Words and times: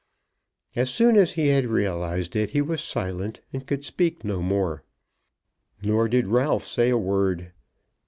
As 0.75 0.89
soon 0.89 1.15
as 1.15 1.33
he 1.33 1.49
had 1.49 1.67
realised 1.67 2.35
it, 2.35 2.49
he 2.49 2.61
was 2.63 2.81
silent 2.81 3.39
and 3.53 3.67
could 3.67 3.85
speak 3.85 4.23
no 4.25 4.41
more. 4.41 4.83
Nor 5.83 6.09
did 6.09 6.25
Ralph 6.25 6.65
say 6.65 6.89
a 6.89 6.97
word. 6.97 7.51